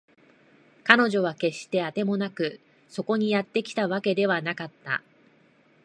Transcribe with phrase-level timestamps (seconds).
[0.83, 2.59] 彼女は決してあてもなく
[2.89, 5.03] そこにやってきたわけではなかった